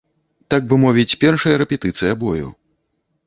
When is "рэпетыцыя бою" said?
1.63-2.49